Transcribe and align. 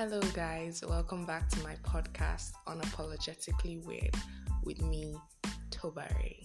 Hello, 0.00 0.20
guys. 0.32 0.82
Welcome 0.88 1.26
back 1.26 1.50
to 1.50 1.62
my 1.62 1.74
podcast, 1.82 2.52
Unapologetically 2.66 3.84
Weird, 3.84 4.14
with 4.64 4.80
me, 4.80 5.14
Tobare. 5.68 6.36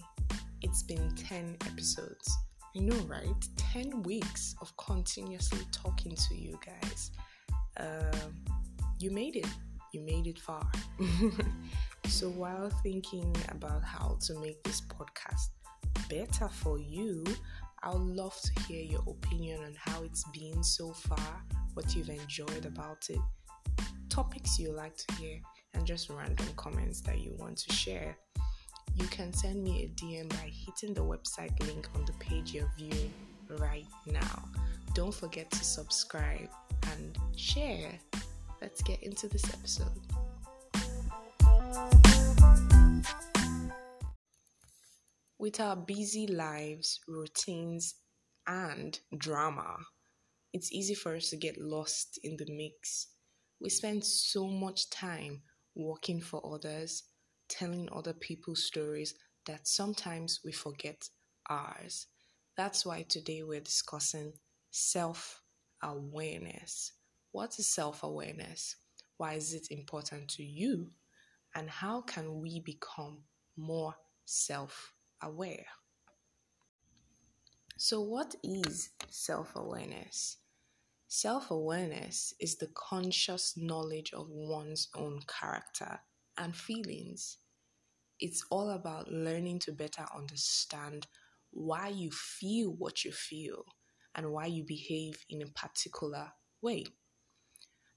It's 0.60 0.82
been 0.82 1.10
10 1.14 1.56
episodes. 1.64 2.36
I 2.76 2.80
know, 2.80 2.98
right? 3.06 3.48
10 3.56 4.02
weeks 4.02 4.54
of 4.60 4.76
continuously 4.76 5.60
talking 5.72 6.14
to 6.14 6.34
you 6.34 6.60
guys. 6.66 7.12
Um, 7.78 8.44
you 8.98 9.10
made 9.10 9.36
it. 9.36 9.48
You 9.94 10.02
made 10.02 10.26
it 10.26 10.38
far. 10.38 10.70
so, 12.08 12.28
while 12.28 12.68
thinking 12.82 13.34
about 13.48 13.82
how 13.82 14.18
to 14.26 14.38
make 14.38 14.62
this 14.64 14.82
podcast 14.82 15.48
better 16.10 16.48
for 16.48 16.78
you, 16.78 17.24
I 17.82 17.88
would 17.88 18.02
love 18.02 18.38
to 18.38 18.62
hear 18.64 18.82
your 18.82 19.02
opinion 19.06 19.64
on 19.64 19.74
how 19.78 20.02
it's 20.02 20.24
been 20.38 20.62
so 20.62 20.92
far, 20.92 21.42
what 21.72 21.96
you've 21.96 22.10
enjoyed 22.10 22.66
about 22.66 23.06
it, 23.08 23.20
topics 24.16 24.58
you 24.58 24.72
like 24.72 24.96
to 24.96 25.14
hear, 25.16 25.38
and 25.74 25.86
just 25.86 26.08
random 26.08 26.46
comments 26.56 27.02
that 27.02 27.18
you 27.18 27.34
want 27.38 27.54
to 27.54 27.70
share. 27.74 28.16
You 28.94 29.04
can 29.08 29.30
send 29.30 29.62
me 29.62 29.84
a 29.84 29.88
DM 30.00 30.30
by 30.30 30.50
hitting 30.64 30.94
the 30.94 31.04
website 31.04 31.52
link 31.66 31.86
on 31.94 32.02
the 32.06 32.14
page 32.14 32.54
you're 32.54 32.72
viewing 32.78 33.12
right 33.58 33.84
now. 34.06 34.48
Don't 34.94 35.12
forget 35.12 35.50
to 35.50 35.62
subscribe 35.62 36.48
and 36.92 37.18
share. 37.36 37.92
Let's 38.62 38.80
get 38.82 39.02
into 39.02 39.28
this 39.28 39.44
episode. 39.52 40.00
With 45.38 45.60
our 45.60 45.76
busy 45.76 46.26
lives, 46.26 47.00
routines, 47.06 47.96
and 48.46 48.98
drama, 49.18 49.76
it's 50.54 50.72
easy 50.72 50.94
for 50.94 51.16
us 51.16 51.28
to 51.28 51.36
get 51.36 51.60
lost 51.60 52.18
in 52.24 52.38
the 52.38 52.46
mix. 52.48 53.08
We 53.60 53.70
spend 53.70 54.04
so 54.04 54.46
much 54.46 54.90
time 54.90 55.42
working 55.74 56.20
for 56.20 56.40
others, 56.54 57.04
telling 57.48 57.88
other 57.92 58.12
people's 58.12 58.64
stories 58.64 59.14
that 59.46 59.66
sometimes 59.68 60.40
we 60.44 60.52
forget 60.52 61.08
ours. 61.48 62.06
That's 62.56 62.84
why 62.84 63.02
today 63.08 63.42
we're 63.42 63.60
discussing 63.60 64.32
self 64.70 65.42
awareness. 65.82 66.92
What 67.32 67.58
is 67.58 67.68
self 67.68 68.02
awareness? 68.02 68.76
Why 69.16 69.34
is 69.34 69.54
it 69.54 69.68
important 69.70 70.28
to 70.30 70.42
you? 70.42 70.90
And 71.54 71.70
how 71.70 72.02
can 72.02 72.40
we 72.40 72.60
become 72.60 73.22
more 73.56 73.94
self 74.24 74.92
aware? 75.22 75.66
So, 77.78 78.00
what 78.00 78.34
is 78.42 78.90
self 79.08 79.54
awareness? 79.54 80.38
Self 81.18 81.50
awareness 81.50 82.34
is 82.40 82.56
the 82.56 82.68
conscious 82.74 83.56
knowledge 83.56 84.12
of 84.12 84.28
one's 84.28 84.88
own 84.94 85.22
character 85.26 85.98
and 86.36 86.54
feelings. 86.54 87.38
It's 88.20 88.44
all 88.50 88.68
about 88.68 89.10
learning 89.10 89.60
to 89.60 89.72
better 89.72 90.04
understand 90.14 91.06
why 91.52 91.88
you 91.88 92.10
feel 92.10 92.68
what 92.68 93.02
you 93.02 93.12
feel 93.12 93.64
and 94.14 94.30
why 94.30 94.44
you 94.44 94.62
behave 94.64 95.24
in 95.30 95.40
a 95.40 95.46
particular 95.46 96.32
way. 96.60 96.84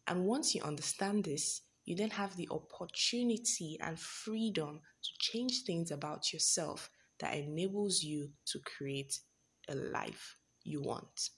And 0.07 0.23
once 0.23 0.55
you 0.55 0.61
understand 0.61 1.25
this, 1.25 1.63
you 1.83 1.97
then 1.97 2.11
have 2.11 2.37
the 2.37 2.47
opportunity 2.49 3.77
and 3.81 3.99
freedom 3.99 4.79
to 5.03 5.09
change 5.19 5.63
things 5.65 5.91
about 5.91 6.31
yourself 6.31 6.89
that 7.19 7.35
enables 7.35 8.01
you 8.01 8.29
to 8.45 8.59
create 8.59 9.19
a 9.67 9.75
life 9.75 10.37
you 10.63 10.81
want. 10.81 11.31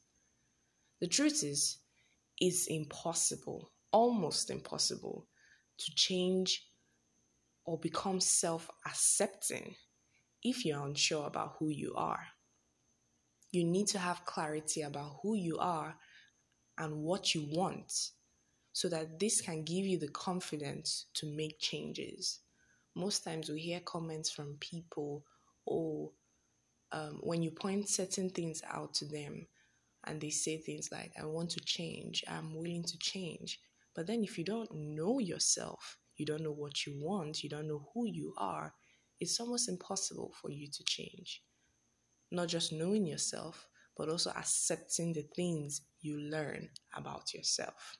The 1.02 1.08
truth 1.08 1.44
is, 1.44 1.80
it's 2.40 2.68
impossible, 2.68 3.72
almost 3.92 4.52
impossible, 4.52 5.28
to 5.80 5.96
change 5.96 6.64
or 7.66 7.80
become 7.80 8.20
self 8.20 8.70
accepting 8.86 9.76
if 10.44 10.64
you're 10.64 10.86
unsure 10.86 11.26
about 11.26 11.56
who 11.58 11.70
you 11.70 11.94
are. 11.96 12.24
You 13.52 13.64
need 13.64 13.88
to 13.88 14.00
have 14.00 14.26
clarity 14.26 14.84
about 14.84 15.18
who 15.22 15.36
you 15.36 15.58
are 15.58 15.96
and 16.78 17.04
what 17.04 17.34
you 17.34 17.48
want 17.52 17.92
so 18.74 18.88
that 18.90 19.20
this 19.20 19.42
can 19.42 19.64
give 19.64 19.86
you 19.86 19.98
the 19.98 20.08
confidence 20.08 21.08
to 21.16 21.26
make 21.26 21.60
changes. 21.60 22.40
Most 22.96 23.24
times 23.24 23.50
we 23.50 23.60
hear 23.60 23.82
comments 23.82 24.30
from 24.30 24.58
people, 24.60 25.26
oh, 25.70 26.14
um, 26.92 27.20
when 27.22 27.42
you 27.42 27.52
point 27.52 27.90
certain 27.90 28.30
things 28.30 28.62
out 28.70 28.94
to 28.96 29.06
them 29.06 29.48
and 30.06 30.20
they 30.20 30.30
say 30.30 30.58
things 30.58 30.90
like, 30.92 31.12
I 31.20 31.26
want 31.26 31.52
to 31.52 31.60
change, 31.62 32.24
I'm 32.28 32.56
willing 32.56 32.84
to 32.84 32.98
change. 32.98 33.60
But 33.96 34.08
then 34.08 34.24
if 34.24 34.38
you 34.38 34.44
don't 34.44 34.74
know 34.74 35.20
yourself, 35.20 35.98
you 36.18 36.26
don't 36.26 36.44
know 36.44 36.52
what 36.52 36.86
you 36.86 36.94
want, 37.02 37.44
you 37.44 37.50
don't 37.50 37.68
know 37.68 37.90
who 37.94 38.06
you 38.06 38.34
are, 38.38 38.74
it's 39.20 39.40
almost 39.40 39.70
impossible 39.70 40.34
for 40.42 40.50
you 40.50 40.68
to 40.68 40.84
change. 40.84 41.44
Not 42.32 42.48
just 42.48 42.72
knowing 42.72 43.06
yourself, 43.06 43.68
but 43.98 44.10
also 44.10 44.32
accepting 44.32 45.14
the 45.14 45.28
things 45.36 45.82
you 46.02 46.20
learn 46.20 46.70
about 46.96 47.34
yourself. 47.34 47.98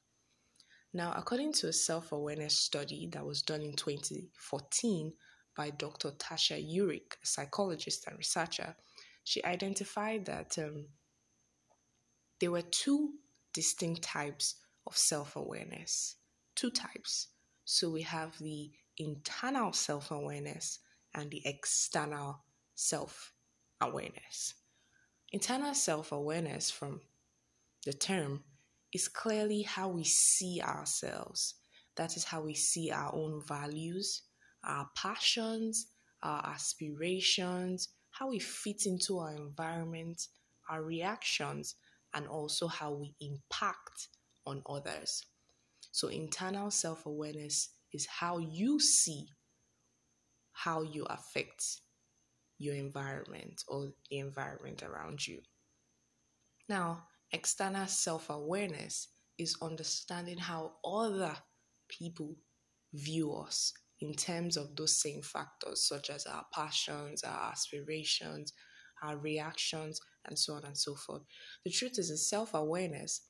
Now, 0.94 1.14
according 1.16 1.54
to 1.54 1.68
a 1.68 1.74
self 1.74 2.12
awareness 2.12 2.58
study 2.58 3.10
that 3.14 3.26
was 3.26 3.42
done 3.42 3.62
in 3.62 3.76
2014 3.76 5.14
by 5.56 5.70
Dr. 5.70 6.12
Tasha 6.12 6.58
Eurich, 6.58 7.14
a 7.24 7.26
psychologist 7.26 8.08
and 8.08 8.18
researcher, 8.18 8.76
she 9.24 9.44
identified 9.44 10.26
that 10.26 10.58
um, 10.58 10.88
there 12.42 12.52
were 12.52 12.64
two 12.64 13.14
distinct 13.54 14.02
types 14.02 14.56
of 14.88 14.98
self 14.98 15.36
awareness. 15.36 16.16
Two 16.56 16.72
types. 16.72 17.28
So 17.64 17.90
we 17.90 18.02
have 18.02 18.38
the 18.40 18.72
internal 18.98 19.72
self 19.72 20.12
awareness 20.12 20.80
and 21.14 21.30
the 21.30 21.44
external 21.46 22.44
self 22.74 23.32
awareness. 23.80 24.56
Internal 25.32 25.76
self 25.76 26.12
awareness, 26.12 26.72
from 26.72 27.02
the 27.86 27.94
term, 27.94 28.44
is 28.92 29.08
clearly 29.08 29.62
how 29.62 29.88
we 29.88 30.04
see 30.04 30.62
ourselves. 30.64 31.56
That 31.96 32.18
is 32.18 32.24
how 32.24 32.42
we 32.42 32.56
see 32.56 32.90
our 32.90 33.14
own 33.14 33.42
values, 33.48 34.24
our 34.64 34.90
passions, 34.96 35.88
our 36.24 36.44
aspirations, 36.46 37.90
how 38.10 38.30
we 38.30 38.40
fit 38.40 38.88
into 38.88 39.20
our 39.20 39.36
environment, 39.36 40.28
our 40.70 40.84
reactions, 40.84 41.76
and 42.14 42.28
also 42.28 42.68
how 42.68 42.92
we 42.94 43.16
impact 43.22 44.08
on 44.46 44.62
others. 44.68 45.26
So, 45.92 46.08
internal 46.08 46.72
self 46.72 47.06
awareness 47.06 47.74
is 47.94 48.08
how 48.08 48.40
you 48.40 48.80
see 48.80 49.28
how 50.54 50.82
you 50.82 51.04
affect 51.06 51.64
your 52.58 52.76
environment 52.76 53.64
or 53.68 53.92
the 54.10 54.18
environment 54.20 54.84
around 54.84 55.26
you. 55.26 55.42
Now, 56.70 57.06
external 57.32 57.88
self 57.88 58.30
awareness 58.30 59.10
is 59.38 59.58
understanding 59.62 60.38
how 60.38 60.74
other 60.86 61.36
people 61.90 62.36
view 62.94 63.34
us 63.34 63.74
in 64.00 64.14
terms 64.14 64.58
of 64.58 64.76
those 64.76 65.00
same 65.02 65.22
factors, 65.22 65.88
such 65.88 66.10
as 66.10 66.26
our 66.26 66.46
passions, 66.54 67.24
our 67.24 67.52
aspirations, 67.52 68.54
our 69.04 69.18
reactions, 69.18 70.00
and 70.28 70.38
so 70.38 70.54
on 70.54 70.64
and 70.66 70.78
so 70.78 70.96
forth. 70.96 71.24
The 71.66 71.72
truth 71.72 71.98
is, 72.00 72.10
in 72.10 72.18
self 72.18 72.54
awareness, 72.54 73.22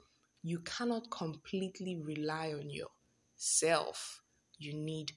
you 0.44 0.60
cannot 0.60 1.12
completely 1.12 2.02
rely 2.04 2.54
on 2.54 2.70
yourself. 2.70 4.22
You 4.58 4.74
need 4.74 5.12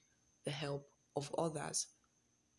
the 0.45 0.51
help 0.51 0.87
of 1.15 1.33
others 1.37 1.87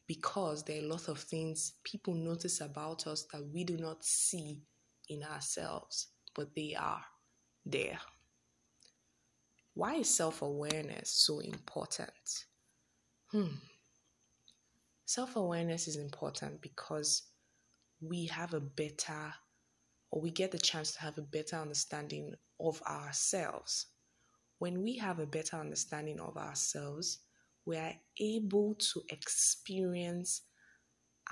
because 0.06 0.64
there 0.64 0.76
are 0.80 0.84
a 0.84 0.88
lot 0.88 1.08
of 1.08 1.18
things 1.18 1.74
people 1.84 2.14
notice 2.14 2.60
about 2.60 3.06
us 3.06 3.26
that 3.32 3.42
we 3.52 3.64
do 3.64 3.76
not 3.76 4.04
see 4.04 4.62
in 5.08 5.22
ourselves, 5.22 6.08
but 6.34 6.54
they 6.54 6.74
are 6.78 7.02
there. 7.64 7.98
Why 9.74 9.96
is 9.96 10.14
self 10.14 10.42
awareness 10.42 11.10
so 11.10 11.40
important? 11.40 12.44
Hmm. 13.30 13.56
Self 15.04 15.36
awareness 15.36 15.86
is 15.86 15.96
important 15.96 16.60
because 16.60 17.22
we 18.00 18.26
have 18.26 18.54
a 18.54 18.60
better 18.60 19.34
or 20.10 20.20
we 20.20 20.30
get 20.30 20.52
the 20.52 20.58
chance 20.58 20.92
to 20.92 21.00
have 21.00 21.18
a 21.18 21.22
better 21.22 21.56
understanding 21.56 22.34
of 22.60 22.80
ourselves. 22.82 23.86
When 24.58 24.82
we 24.82 24.96
have 24.98 25.18
a 25.18 25.26
better 25.26 25.56
understanding 25.56 26.20
of 26.20 26.36
ourselves, 26.36 27.18
we 27.66 27.76
are 27.76 27.94
able 28.20 28.76
to 28.76 29.02
experience 29.10 30.42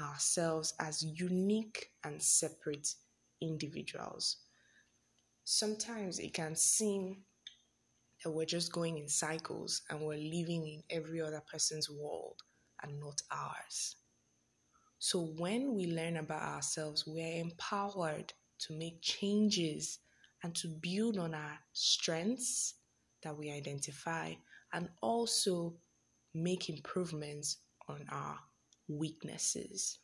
ourselves 0.00 0.74
as 0.80 1.02
unique 1.02 1.90
and 2.02 2.20
separate 2.20 2.88
individuals. 3.40 4.38
Sometimes 5.44 6.18
it 6.18 6.34
can 6.34 6.56
seem 6.56 7.22
that 8.22 8.30
we're 8.30 8.46
just 8.46 8.72
going 8.72 8.98
in 8.98 9.08
cycles 9.08 9.82
and 9.88 10.00
we're 10.00 10.16
living 10.16 10.66
in 10.66 10.82
every 10.90 11.20
other 11.20 11.42
person's 11.50 11.88
world 11.88 12.40
and 12.82 12.98
not 12.98 13.20
ours. 13.30 13.96
So 15.04 15.20
when 15.36 15.74
we 15.74 15.84
learn 15.84 16.16
about 16.16 16.40
ourselves, 16.40 17.06
we're 17.06 17.38
empowered 17.38 18.32
to 18.60 18.72
make 18.72 19.02
changes 19.02 19.98
and 20.42 20.54
to 20.54 20.66
build 20.66 21.18
on 21.18 21.34
our 21.34 21.58
strengths 21.74 22.76
that 23.22 23.36
we 23.36 23.52
identify 23.52 24.32
and 24.72 24.88
also 25.02 25.74
make 26.32 26.70
improvements 26.70 27.58
on 27.86 28.06
our 28.10 28.38
weaknesses. 28.88 29.98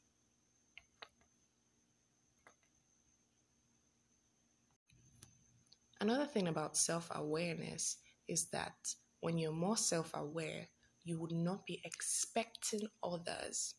Another 6.03 6.27
thing 6.27 6.49
about 6.49 6.77
self 6.77 7.09
awareness 7.15 7.97
is 8.29 8.51
that 8.51 8.95
when 9.21 9.39
you're 9.39 9.51
more 9.51 9.79
self 9.79 10.11
aware, 10.13 10.69
you 11.05 11.19
would 11.19 11.33
not 11.33 11.65
be 11.65 11.81
expecting 11.87 12.87
others 13.03 13.77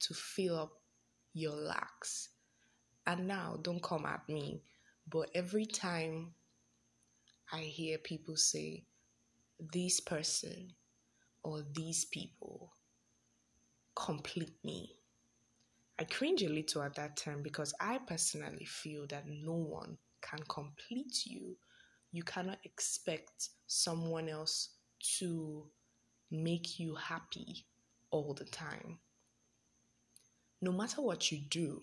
to 0.00 0.14
fill 0.14 0.58
up 0.58 0.72
your 1.32 1.54
lacks. 1.54 2.30
And 3.06 3.26
now, 3.26 3.58
don't 3.62 3.82
come 3.82 4.04
at 4.06 4.28
me, 4.28 4.62
but 5.08 5.30
every 5.34 5.66
time 5.66 6.34
I 7.52 7.60
hear 7.60 7.98
people 7.98 8.36
say, 8.36 8.84
this 9.72 10.00
person 10.00 10.74
or 11.42 11.64
these 11.74 12.04
people 12.06 12.72
complete 13.94 14.54
me, 14.64 14.96
I 15.98 16.04
cringe 16.04 16.42
a 16.42 16.48
little 16.48 16.82
at 16.82 16.94
that 16.94 17.16
time 17.16 17.42
because 17.42 17.74
I 17.80 17.98
personally 17.98 18.64
feel 18.64 19.06
that 19.08 19.24
no 19.28 19.52
one 19.54 19.98
can 20.22 20.40
complete 20.48 21.26
you. 21.26 21.56
You 22.12 22.22
cannot 22.22 22.58
expect 22.64 23.50
someone 23.66 24.28
else 24.28 24.70
to 25.18 25.66
make 26.30 26.78
you 26.78 26.94
happy 26.94 27.66
all 28.10 28.34
the 28.34 28.44
time. 28.44 28.98
No 30.62 30.72
matter 30.72 31.00
what 31.00 31.32
you 31.32 31.38
do, 31.38 31.80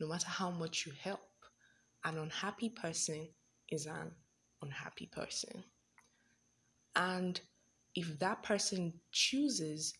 no 0.00 0.08
matter 0.08 0.28
how 0.28 0.50
much 0.50 0.84
you 0.84 0.92
help, 1.02 1.20
an 2.04 2.18
unhappy 2.18 2.68
person 2.68 3.28
is 3.70 3.86
an 3.86 4.12
unhappy 4.62 5.06
person. 5.06 5.64
And 6.94 7.40
if 7.94 8.18
that 8.18 8.42
person 8.42 8.92
chooses 9.12 9.94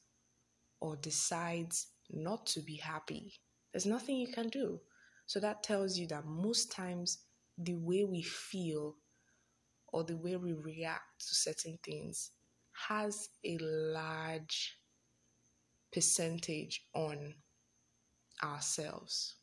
or 0.80 0.96
decides 0.96 1.88
not 2.10 2.46
to 2.46 2.60
be 2.60 2.76
happy, 2.76 3.32
there's 3.72 3.86
nothing 3.86 4.16
you 4.16 4.28
can 4.28 4.48
do. 4.48 4.80
So 5.26 5.40
that 5.40 5.62
tells 5.62 5.98
you 5.98 6.06
that 6.08 6.26
most 6.26 6.70
times 6.70 7.18
the 7.58 7.74
way 7.74 8.04
we 8.04 8.22
feel 8.22 8.96
or 9.88 10.04
the 10.04 10.16
way 10.16 10.36
we 10.36 10.52
react 10.52 11.26
to 11.26 11.34
certain 11.34 11.78
things 11.82 12.30
has 12.88 13.30
a 13.44 13.56
large 13.58 14.78
percentage 15.92 16.86
on 16.94 17.34
ourselves, 18.42 19.36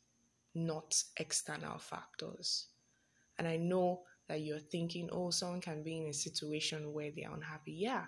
not 0.54 1.02
external 1.18 1.78
factors. 1.78 2.66
And 3.38 3.48
I 3.48 3.56
know 3.56 4.02
that 4.28 4.40
you're 4.40 4.58
thinking, 4.58 5.08
oh, 5.12 5.30
someone 5.30 5.60
can 5.60 5.82
be 5.82 5.98
in 5.98 6.06
a 6.06 6.14
situation 6.14 6.92
where 6.92 7.10
they're 7.14 7.32
unhappy. 7.32 7.72
Yeah, 7.72 8.04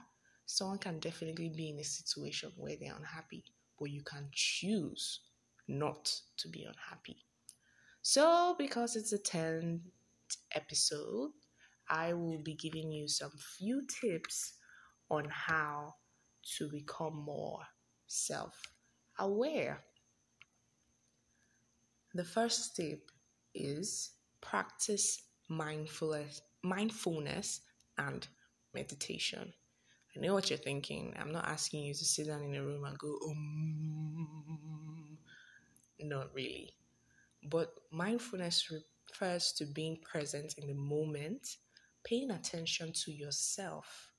someone 0.46 0.78
can 0.78 0.98
definitely 0.98 1.50
be 1.54 1.70
in 1.70 1.78
a 1.78 1.84
situation 1.84 2.52
where 2.56 2.76
they're 2.80 2.96
unhappy, 2.96 3.44
but 3.78 3.90
you 3.90 4.02
can 4.02 4.28
choose 4.32 5.20
not 5.68 6.12
to 6.38 6.48
be 6.48 6.64
unhappy. 6.64 7.24
So, 8.02 8.54
because 8.58 8.94
it's 8.94 9.12
a 9.12 9.18
10th 9.18 9.80
episode, 10.54 11.32
I 11.88 12.12
will 12.12 12.38
be 12.42 12.54
giving 12.54 12.90
you 12.90 13.08
some 13.08 13.32
few 13.58 13.82
tips 13.86 14.54
on 15.10 15.26
how 15.30 15.94
to 16.56 16.68
become 16.70 17.16
more 17.16 17.60
self 18.06 18.60
aware. 19.18 19.84
The 22.16 22.24
first 22.24 22.72
step 22.72 23.00
is 23.54 24.12
practice 24.40 25.22
mindfulness, 25.50 26.40
mindfulness 26.62 27.60
and 27.98 28.26
meditation. 28.72 29.52
I 30.16 30.20
know 30.20 30.32
what 30.32 30.48
you're 30.48 30.58
thinking. 30.58 31.12
I'm 31.20 31.30
not 31.30 31.46
asking 31.46 31.82
you 31.82 31.92
to 31.92 32.04
sit 32.06 32.28
down 32.28 32.42
in 32.42 32.54
a 32.54 32.64
room 32.64 32.86
and 32.86 32.98
go, 32.98 33.18
um, 33.28 35.18
not 36.00 36.34
really. 36.34 36.72
But 37.50 37.74
mindfulness 37.92 38.72
refers 39.10 39.52
to 39.58 39.66
being 39.66 39.98
present 39.98 40.54
in 40.56 40.68
the 40.68 40.74
moment, 40.74 41.46
paying 42.02 42.30
attention 42.30 42.94
to 43.04 43.12
yourself 43.12 44.10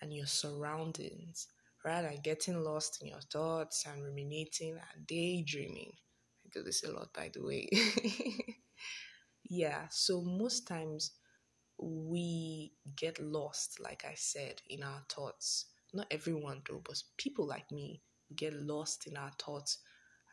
and 0.00 0.14
your 0.14 0.26
surroundings 0.26 1.48
rather 1.84 2.10
than 2.10 2.20
getting 2.22 2.62
lost 2.62 3.02
in 3.02 3.08
your 3.08 3.22
thoughts 3.22 3.86
and 3.86 4.04
ruminating 4.04 4.78
and 4.94 5.04
daydreaming. 5.08 5.94
Do 6.52 6.62
this 6.62 6.84
a 6.84 6.92
lot, 6.92 7.12
by 7.12 7.30
the 7.32 7.42
way. 7.44 7.68
yeah, 9.48 9.86
so 9.90 10.22
most 10.22 10.66
times 10.66 11.12
we 11.78 12.72
get 12.96 13.20
lost, 13.20 13.80
like 13.80 14.04
I 14.04 14.14
said, 14.16 14.62
in 14.68 14.82
our 14.82 15.02
thoughts. 15.08 15.66
Not 15.92 16.06
everyone, 16.10 16.62
though, 16.68 16.82
but 16.84 17.02
people 17.16 17.46
like 17.46 17.70
me 17.72 18.02
get 18.36 18.54
lost 18.54 19.06
in 19.06 19.16
our 19.16 19.32
thoughts 19.38 19.78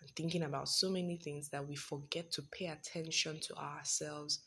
and 0.01 0.09
thinking 0.15 0.43
about 0.43 0.69
so 0.69 0.89
many 0.89 1.17
things 1.17 1.49
that 1.49 1.67
we 1.67 1.75
forget 1.75 2.31
to 2.33 2.43
pay 2.51 2.67
attention 2.67 3.39
to 3.41 3.55
ourselves 3.55 4.41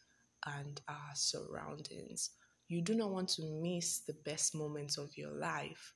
and 0.47 0.81
our 0.89 1.11
surroundings. 1.15 2.31
You 2.69 2.83
do 2.83 2.95
not 2.95 3.11
want 3.11 3.29
to 3.31 3.43
miss 3.45 4.01
the 4.01 4.15
best 4.25 4.55
moments 4.55 4.99
of 4.99 5.17
your 5.17 5.33
life 5.33 5.95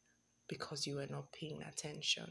because 0.48 0.86
you 0.86 0.98
are 0.98 1.06
not 1.06 1.32
paying 1.32 1.62
attention. 1.62 2.26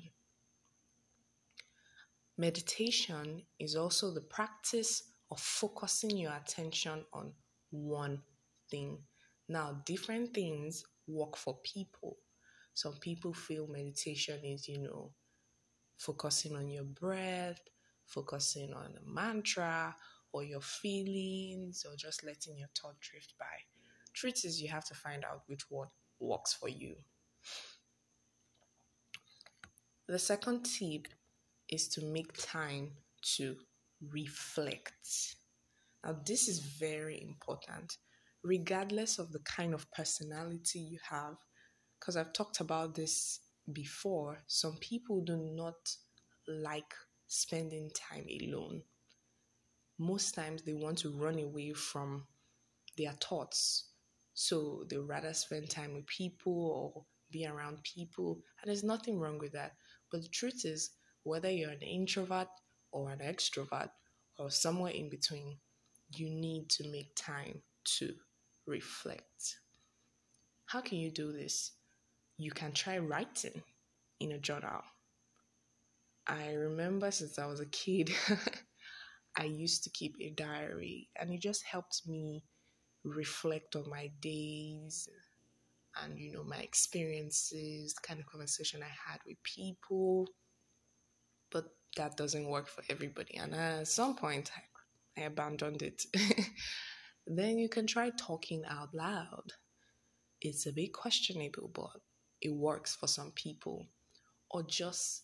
Meditation 2.43 3.41
is 3.57 3.77
also 3.77 4.11
the 4.13 4.19
practice 4.19 5.03
of 5.31 5.39
focusing 5.39 6.17
your 6.17 6.33
attention 6.33 7.05
on 7.13 7.31
one 7.71 8.21
thing. 8.69 8.97
Now, 9.47 9.81
different 9.85 10.33
things 10.33 10.83
work 11.07 11.37
for 11.37 11.59
people. 11.63 12.17
Some 12.73 12.95
people 12.99 13.33
feel 13.33 13.67
meditation 13.67 14.41
is, 14.43 14.67
you 14.67 14.79
know, 14.79 15.13
focusing 15.97 16.57
on 16.57 16.67
your 16.67 16.83
breath, 16.83 17.61
focusing 18.07 18.73
on 18.73 18.93
a 18.97 19.09
mantra 19.09 19.95
or 20.33 20.43
your 20.43 20.59
feelings, 20.59 21.85
or 21.89 21.95
just 21.95 22.25
letting 22.25 22.57
your 22.57 22.67
thought 22.77 22.99
drift 22.99 23.35
by. 23.39 23.55
Truth 24.11 24.43
is, 24.43 24.61
you 24.61 24.67
have 24.67 24.83
to 24.89 24.95
find 24.95 25.23
out 25.23 25.43
which 25.47 25.63
one 25.69 25.87
works 26.19 26.53
for 26.53 26.67
you. 26.67 26.95
The 30.09 30.19
second 30.19 30.63
tip 30.65 31.07
is 31.73 31.87
to 31.89 32.05
make 32.05 32.33
time 32.33 32.91
to 33.37 33.55
reflect. 34.11 35.35
Now, 36.03 36.17
this 36.25 36.47
is 36.47 36.59
very 36.59 37.21
important, 37.21 37.97
regardless 38.43 39.19
of 39.19 39.31
the 39.31 39.39
kind 39.39 39.73
of 39.73 39.91
personality 39.91 40.79
you 40.79 40.99
have, 41.09 41.35
because 41.99 42.17
I've 42.17 42.33
talked 42.33 42.59
about 42.59 42.95
this 42.95 43.39
before. 43.71 44.43
Some 44.47 44.77
people 44.77 45.21
do 45.21 45.37
not 45.37 45.75
like 46.47 46.93
spending 47.27 47.89
time 47.95 48.27
alone. 48.41 48.83
Most 49.97 50.35
times 50.35 50.63
they 50.63 50.73
want 50.73 50.97
to 50.99 51.09
run 51.11 51.39
away 51.39 51.73
from 51.73 52.27
their 52.97 53.13
thoughts 53.13 53.93
so 54.33 54.83
they 54.89 54.97
rather 54.97 55.33
spend 55.33 55.69
time 55.69 55.93
with 55.93 56.07
people 56.07 56.71
or 56.71 57.05
be 57.31 57.45
around 57.45 57.83
people. 57.83 58.41
And 58.61 58.69
there's 58.69 58.83
nothing 58.83 59.19
wrong 59.19 59.37
with 59.37 59.51
that. 59.53 59.73
But 60.11 60.21
the 60.21 60.27
truth 60.27 60.65
is, 60.65 60.91
whether 61.23 61.49
you're 61.49 61.71
an 61.71 61.81
introvert 61.81 62.47
or 62.91 63.11
an 63.11 63.19
extrovert 63.19 63.89
or 64.37 64.49
somewhere 64.49 64.91
in 64.91 65.09
between, 65.09 65.57
you 66.09 66.29
need 66.29 66.69
to 66.69 66.89
make 66.89 67.15
time 67.15 67.61
to 67.85 68.13
reflect. 68.67 69.57
How 70.65 70.81
can 70.81 70.97
you 70.97 71.11
do 71.11 71.31
this? 71.31 71.71
You 72.37 72.51
can 72.51 72.71
try 72.71 72.97
writing 72.97 73.61
in 74.19 74.31
a 74.31 74.39
journal. 74.39 74.81
I 76.27 76.53
remember 76.53 77.11
since 77.11 77.37
I 77.37 77.45
was 77.45 77.59
a 77.59 77.65
kid, 77.65 78.11
I 79.37 79.43
used 79.43 79.83
to 79.83 79.89
keep 79.89 80.15
a 80.19 80.29
diary, 80.29 81.09
and 81.19 81.31
it 81.31 81.41
just 81.41 81.63
helped 81.63 82.01
me 82.07 82.45
reflect 83.03 83.75
on 83.75 83.89
my 83.89 84.09
days 84.21 85.09
and 86.01 86.17
you 86.17 86.31
know 86.31 86.43
my 86.43 86.57
experiences, 86.57 87.93
the 87.93 88.07
kind 88.07 88.19
of 88.19 88.25
conversation 88.25 88.81
I 88.81 89.11
had 89.11 89.19
with 89.27 89.37
people. 89.43 90.27
But 91.53 91.65
that 91.95 92.17
doesn't 92.17 92.49
work 92.49 92.67
for 92.67 92.83
everybody, 92.89 93.37
and 93.37 93.53
at 93.53 93.87
some 93.87 94.15
point 94.15 94.51
I, 95.17 95.21
abandoned 95.21 95.83
it. 95.83 96.05
then 97.27 97.59
you 97.59 97.69
can 97.69 97.87
try 97.87 98.09
talking 98.09 98.63
out 98.67 98.93
loud. 98.93 99.53
It's 100.41 100.65
a 100.65 100.73
bit 100.73 100.91
questionable, 100.91 101.69
but 101.73 102.01
it 102.41 102.53
works 102.53 102.95
for 102.95 103.07
some 103.07 103.31
people. 103.31 103.87
Or 104.49 104.63
just 104.63 105.23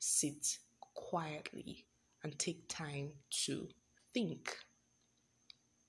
sit 0.00 0.58
quietly 0.94 1.86
and 2.22 2.38
take 2.38 2.68
time 2.68 3.12
to 3.46 3.68
think. 4.12 4.56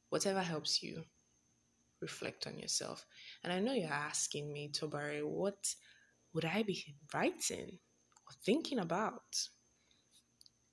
Whatever 0.09 0.41
helps 0.41 0.81
you 0.81 1.03
reflect 2.01 2.47
on 2.47 2.57
yourself. 2.57 3.05
And 3.43 3.51
I 3.51 3.59
know 3.59 3.73
you're 3.73 3.91
asking 3.91 4.51
me, 4.51 4.71
Tobare, 4.71 5.23
what 5.23 5.73
would 6.33 6.45
I 6.45 6.63
be 6.63 6.95
writing 7.13 7.79
or 8.27 8.33
thinking 8.45 8.79
about? 8.79 9.49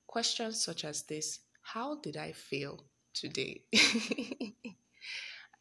Questions 0.07 0.63
such 0.63 0.85
as 0.85 1.03
this 1.03 1.41
How 1.63 1.97
did 2.01 2.17
I 2.17 2.33
feel 2.33 2.85
today? 3.13 3.63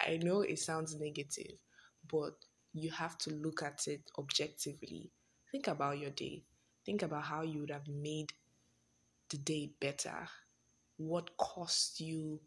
I 0.01 0.17
know 0.17 0.41
it 0.41 0.59
sounds 0.59 0.95
negative, 0.99 1.57
but 2.11 2.33
you 2.73 2.91
have 2.91 3.17
to 3.19 3.31
look 3.31 3.63
at 3.63 3.87
it 3.87 4.01
objectively. 4.17 5.11
Think 5.51 5.67
about 5.67 5.99
your 5.99 6.11
day. 6.11 6.43
Think 6.85 7.01
about 7.01 7.23
how 7.23 7.41
you 7.41 7.61
would 7.61 7.71
have 7.71 7.87
made 7.87 8.33
the 9.29 9.37
day 9.37 9.71
better. 9.79 10.27
What 10.97 11.35
cost 11.37 11.99
you 11.99 12.39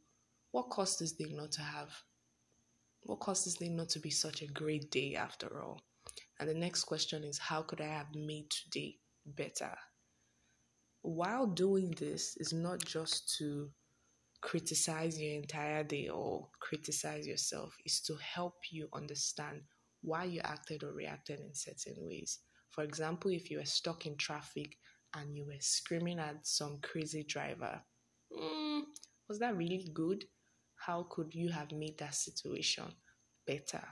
what 0.50 0.71
cost 0.71 1.00
this 1.00 1.12
day 1.12 1.31
not 1.31 1.52
to 1.52 1.61
have? 1.61 1.90
What 3.02 3.21
cost 3.21 3.45
this 3.45 3.57
day 3.57 3.69
not 3.69 3.90
to 3.90 4.00
be 4.00 4.11
such 4.11 4.40
a 4.40 4.47
great 4.47 4.90
day 4.90 5.14
after 5.14 5.62
all? 5.62 5.83
And 6.40 6.49
the 6.49 6.55
next 6.55 6.85
question 6.85 7.23
is 7.23 7.38
how 7.38 7.62
could 7.62 7.81
I 7.81 7.88
have 7.88 8.14
made 8.14 8.50
today 8.50 8.97
better? 9.26 9.76
While 11.02 11.47
doing 11.47 11.93
this 11.93 12.37
is 12.37 12.52
not 12.52 12.85
just 12.85 13.37
to 13.38 13.71
criticize 14.40 15.21
your 15.21 15.35
entire 15.35 15.85
day 15.85 16.09
or 16.09 16.49
criticize 16.61 17.26
yourself, 17.26 17.76
is 17.85 18.00
to 18.02 18.17
help 18.17 18.55
you 18.71 18.88
understand 18.93 19.62
why 20.02 20.25
you 20.25 20.40
acted 20.45 20.83
or 20.83 20.93
reacted 20.93 21.40
in 21.40 21.55
certain 21.55 21.97
ways. 21.99 22.40
For 22.71 22.85
example, 22.85 23.31
if 23.31 23.50
you 23.50 23.59
were 23.59 23.64
stuck 23.64 24.07
in 24.07 24.17
traffic 24.17 24.76
and 25.14 25.35
you 25.35 25.47
were 25.47 25.61
screaming 25.61 26.19
at 26.19 26.47
some 26.47 26.78
crazy 26.83 27.25
driver, 27.25 27.81
mm, 28.33 28.83
was 29.28 29.38
that 29.40 29.57
really 29.57 29.90
good? 29.93 30.25
How 30.76 31.05
could 31.11 31.35
you 31.35 31.50
have 31.50 31.73
made 31.73 31.99
that 31.99 32.14
situation 32.14 32.85
better? 33.47 33.85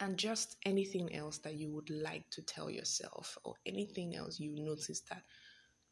And 0.00 0.18
just 0.18 0.56
anything 0.64 1.14
else 1.14 1.38
that 1.38 1.54
you 1.54 1.70
would 1.70 1.88
like 1.90 2.28
to 2.30 2.42
tell 2.42 2.68
yourself, 2.70 3.38
or 3.44 3.54
anything 3.64 4.14
else 4.14 4.38
you 4.38 4.54
notice 4.56 5.00
that 5.08 5.22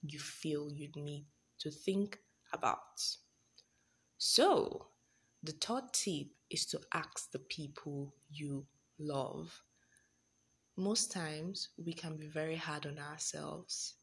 you 0.02 0.18
feel 0.18 0.70
you 0.70 0.88
need 0.96 1.26
to 1.60 1.70
think 1.70 2.18
about. 2.52 2.78
So, 4.18 4.86
the 5.42 5.52
third 5.52 5.92
tip 5.92 6.28
is 6.50 6.66
to 6.66 6.80
ask 6.94 7.30
the 7.32 7.38
people 7.38 8.14
you 8.30 8.66
love. 8.98 9.62
Most 10.76 11.10
times 11.10 11.68
we 11.76 11.92
can 11.92 12.16
be 12.16 12.28
very 12.28 12.56
hard 12.56 12.86
on 12.86 12.98
ourselves 12.98 13.94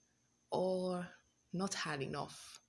or 0.51 1.08
not 1.53 1.74
hard 1.74 2.01
enough. 2.01 2.60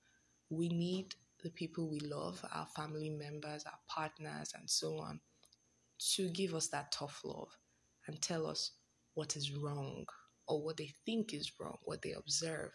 We 0.49 0.69
need 0.69 1.15
the 1.43 1.49
people 1.49 1.89
we 1.89 1.99
love, 1.99 2.43
our 2.53 2.67
family 2.67 3.09
members, 3.09 3.63
our 3.65 3.79
partners, 3.87 4.53
and 4.57 4.69
so 4.69 4.97
on, 4.99 5.19
to 6.15 6.29
give 6.29 6.53
us 6.53 6.67
that 6.69 6.91
tough 6.91 7.21
love 7.23 7.49
and 8.07 8.21
tell 8.21 8.45
us 8.45 8.71
what 9.13 9.35
is 9.35 9.53
wrong 9.53 10.05
or 10.47 10.63
what 10.63 10.77
they 10.77 10.93
think 11.05 11.33
is 11.33 11.51
wrong, 11.59 11.77
what 11.83 12.01
they 12.01 12.11
observe. 12.11 12.71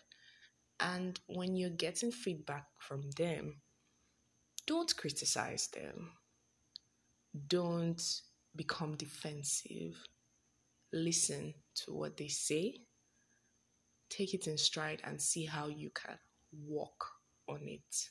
And 0.80 1.18
when 1.26 1.56
you're 1.56 1.70
getting 1.70 2.12
feedback 2.12 2.66
from 2.78 3.10
them, 3.16 3.60
don't 4.66 4.94
criticize 4.96 5.68
them. 5.68 6.10
Don't 7.48 8.02
become 8.54 8.96
defensive. 8.96 9.96
Listen 10.92 11.54
to 11.76 11.94
what 11.94 12.16
they 12.16 12.28
say. 12.28 12.76
Take 14.10 14.34
it 14.34 14.46
in 14.46 14.58
stride 14.58 15.02
and 15.04 15.20
see 15.20 15.44
how 15.44 15.68
you 15.68 15.90
can 15.90 16.18
walk 16.52 17.06
on 17.48 17.60
it. 17.66 18.08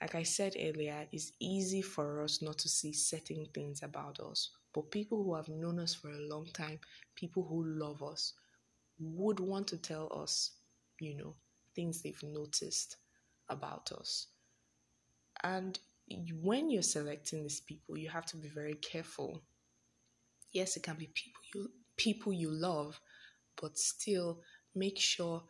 Like 0.00 0.14
I 0.14 0.22
said 0.24 0.56
earlier, 0.58 1.06
it's 1.10 1.32
easy 1.40 1.80
for 1.82 2.22
us 2.22 2.42
not 2.42 2.58
to 2.58 2.68
see 2.68 2.92
certain 2.92 3.46
things 3.54 3.82
about 3.82 4.20
us. 4.20 4.50
But 4.74 4.90
people 4.90 5.24
who 5.24 5.34
have 5.34 5.48
known 5.48 5.78
us 5.80 5.94
for 5.94 6.10
a 6.10 6.28
long 6.28 6.46
time, 6.52 6.78
people 7.14 7.46
who 7.48 7.64
love 7.64 8.02
us, 8.02 8.34
would 8.98 9.40
want 9.40 9.68
to 9.68 9.78
tell 9.78 10.12
us, 10.14 10.50
you 11.00 11.16
know, 11.16 11.34
things 11.76 12.02
they've 12.02 12.22
noticed 12.24 12.96
about 13.50 13.92
us. 13.92 14.28
And 15.44 15.78
when 16.42 16.70
you're 16.70 16.82
selecting 16.82 17.42
these 17.42 17.60
people, 17.60 17.98
you 17.98 18.08
have 18.08 18.26
to 18.26 18.36
be 18.36 18.48
very 18.48 18.74
careful. 18.74 19.42
Yes, 20.52 20.76
it 20.76 20.82
can 20.82 20.96
be 20.96 21.08
people 21.14 21.42
you 21.54 21.70
people 21.96 22.32
you 22.32 22.50
love, 22.50 23.00
but 23.60 23.78
still 23.78 24.42
make 24.74 24.98
sure 24.98 25.42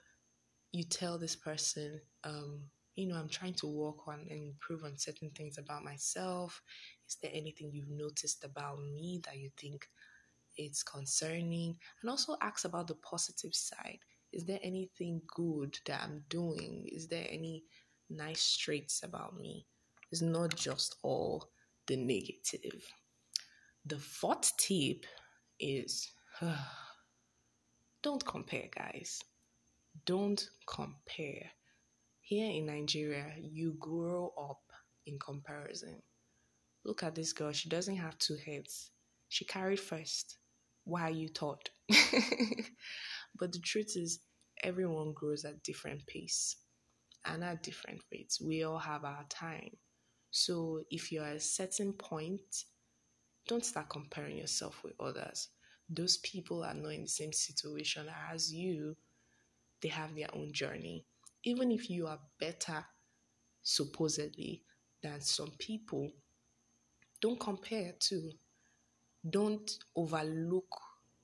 you 0.73 0.85
tell 0.85 1.19
this 1.19 1.37
person 1.37 2.01
um, 2.25 2.63
you 2.97 3.07
know, 3.07 3.17
I'm 3.17 3.29
trying 3.29 3.55
to 3.55 3.67
work 3.67 4.09
on 4.09 4.27
and 4.31 4.43
improve 4.43 4.85
on 4.85 4.97
certain 4.97 5.31
things 5.31 5.59
about 5.59 5.85
myself. 5.85 6.63
Is 7.09 7.17
there 7.23 7.31
anything 7.35 7.71
you've 7.73 7.91
noticed 7.91 8.45
about 8.45 8.79
me 8.81 9.21
that 9.27 9.39
you 9.39 9.51
think 9.59 9.87
it's 10.57 10.83
concerning? 10.83 11.77
And 12.01 12.11
also 12.11 12.37
ask 12.41 12.65
about 12.65 12.89
the 12.89 12.95
positive 12.97 13.55
side. 13.55 14.01
Is 14.37 14.45
there 14.45 14.61
anything 14.63 15.23
good 15.35 15.79
that 15.87 16.03
I'm 16.03 16.23
doing? 16.29 16.87
Is 16.93 17.09
there 17.09 17.27
any 17.31 17.65
nice 18.11 18.55
traits 18.59 19.03
about 19.03 19.35
me? 19.35 19.67
It's 20.13 20.21
not 20.21 20.55
just 20.55 20.97
all 21.03 21.49
the 21.87 21.97
negative. 21.97 22.85
The 23.87 23.99
fourth 23.99 24.53
tip 24.59 25.07
is 25.59 26.13
don't 28.03 28.27
compare, 28.27 28.69
guys. 28.77 29.23
Don't 30.05 30.47
compare 30.67 31.51
here 32.21 32.51
in 32.51 32.67
Nigeria, 32.67 33.33
you 33.41 33.77
grow 33.79 34.35
up 34.37 34.61
in 35.07 35.19
comparison. 35.19 36.03
Look 36.85 37.03
at 37.05 37.15
this 37.15 37.33
girl, 37.33 37.53
she 37.53 37.71
doesn't 37.71 37.97
have 37.97 38.19
two 38.19 38.37
heads. 38.45 38.91
She 39.31 39.47
carried 39.47 39.81
first. 39.81 40.37
Why 40.85 41.09
you 41.09 41.31
taught? 41.31 41.71
But 43.39 43.53
the 43.53 43.59
truth 43.61 43.97
is, 43.97 44.21
everyone 44.63 45.13
grows 45.15 45.45
at 45.45 45.63
different 45.63 46.07
pace 46.07 46.57
and 47.25 47.45
at 47.45 47.63
different 47.63 48.01
rates. 48.13 48.41
We 48.41 48.63
all 48.65 48.79
have 48.79 49.05
our 49.05 49.25
time. 49.29 49.71
So 50.31 50.83
if 50.91 51.13
you're 51.13 51.25
at 51.25 51.37
a 51.37 51.41
certain 51.41 51.93
point, 51.93 52.65
don't 53.49 53.65
start 53.65 53.89
comparing 53.91 54.39
yourself 54.39 54.83
with 54.83 54.95
others. 55.01 55.49
Those 55.89 56.19
people 56.19 56.65
are 56.65 56.75
not 56.75 56.93
in 56.95 57.03
the 57.03 57.09
same 57.09 57.33
situation 57.33 58.07
as 58.33 58.53
you. 58.53 58.97
They 59.83 59.89
have 59.89 60.15
their 60.15 60.35
own 60.35 60.53
journey 60.53 61.05
even 61.47 61.71
if 61.71 61.89
you 61.89 62.09
are 62.09 62.19
better, 62.41 62.85
supposedly, 63.63 64.65
than 65.01 65.21
some 65.21 65.53
people, 65.59 66.11
don't 67.21 67.39
compare 67.39 67.93
to. 68.01 68.33
Don't 69.31 69.71
overlook 69.95 70.69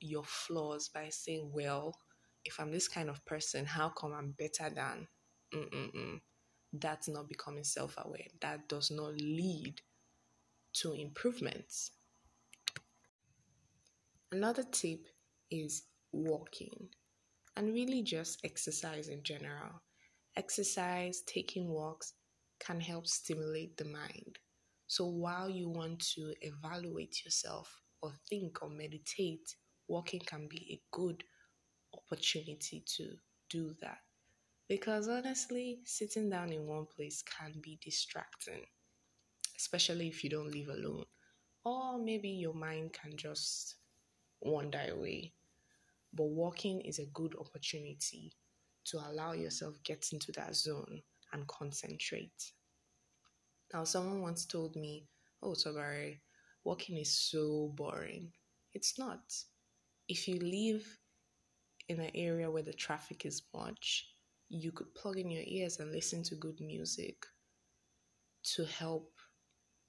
your 0.03 0.25
flaws 0.25 0.89
by 0.89 1.09
saying, 1.09 1.51
well, 1.53 1.97
if 2.45 2.59
I'm 2.59 2.73
this 2.73 2.89
kind 2.89 3.09
of 3.09 3.25
person, 3.25 3.65
how 3.65 3.89
come 3.91 4.13
I'm 4.13 4.35
better 4.39 4.73
than? 4.75 5.07
Mm-mm-mm. 5.55 6.21
That's 6.73 7.09
not 7.09 7.29
becoming 7.29 7.65
self 7.65 7.95
aware. 7.99 8.27
That 8.41 8.69
does 8.69 8.91
not 8.91 9.15
lead 9.15 9.81
to 10.75 10.93
improvements. 10.93 11.93
Another 14.33 14.65
tip 14.65 15.07
is 15.51 15.85
walking 16.13 16.89
and 17.57 17.75
really 17.75 18.03
just 18.03 18.41
exercise 18.45 19.09
in 19.09 19.23
general. 19.23 19.83
Exercise, 20.37 21.23
taking 21.27 21.69
walks 21.69 22.15
can 22.59 22.81
help 22.81 23.07
stimulate 23.07 23.77
the 23.77 23.85
mind. 23.85 24.39
So 24.87 25.07
while 25.07 25.51
you 25.51 25.69
want 25.69 26.01
to 26.15 26.35
evaluate 26.41 27.25
yourself 27.25 27.83
or 28.01 28.13
think 28.29 28.63
or 28.63 28.71
meditate, 28.71 29.55
walking 29.93 30.21
can 30.21 30.49
be 30.49 30.67
a 30.73 30.81
good 30.91 31.23
opportunity 31.95 32.83
to 32.97 33.11
do 33.51 33.75
that. 33.83 33.99
Because 34.67 35.07
honestly, 35.07 35.81
sitting 35.85 36.31
down 36.31 36.51
in 36.51 36.67
one 36.67 36.87
place 36.87 37.23
can 37.23 37.53
be 37.61 37.79
distracting, 37.85 38.65
especially 39.59 40.09
if 40.09 40.25
you 40.25 40.31
don't 40.31 40.51
live 40.51 40.69
alone. 40.69 41.05
Or 41.65 41.99
maybe 41.99 42.31
your 42.31 42.55
mind 42.55 42.95
can 42.95 43.17
just 43.17 43.77
wander 44.41 44.83
away. 44.91 45.35
But 46.15 46.25
walking 46.25 46.81
is 46.81 46.99
a 46.99 47.07
good 47.13 47.35
opportunity 47.39 48.33
to 48.87 48.97
allow 48.99 49.33
yourself 49.33 49.77
get 49.85 50.07
into 50.13 50.33
that 50.33 50.57
zone 50.57 51.03
and 51.35 51.47
concentrate. 51.47 52.53
Now, 53.75 53.85
someone 53.85 54.23
once 54.23 54.47
told 54.47 54.75
me, 54.75 55.07
"Oh, 55.43 55.53
Tobare, 55.55 56.21
walking 56.65 56.97
is 56.97 57.13
so 57.13 57.69
boring." 57.75 58.33
It's 58.75 58.99
not. 58.99 59.21
If 60.09 60.29
you 60.29 60.39
live 60.39 60.87
in 61.89 62.01
an 62.01 62.11
area 62.15 62.51
where 62.51 62.63
the 62.63 62.73
traffic 62.73 63.27
is 63.27 63.43
much, 63.55 64.09
you 64.49 64.73
could 64.73 64.95
plug 64.95 65.19
in 65.19 65.31
your 65.31 65.45
ears 65.47 65.79
and 65.79 65.93
listen 65.93 66.23
to 66.25 66.35
good 66.35 66.61
music 66.61 67.25
to 68.55 68.65
help 68.65 69.11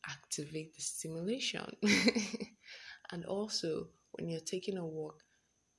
activate 0.08 0.76
the 0.76 0.82
stimulation. 0.82 1.66
and 3.12 3.26
also, 3.26 3.88
when 4.14 4.30
you're 4.30 4.42
taking 4.42 4.78
a 4.78 4.86
walk, 4.86 5.22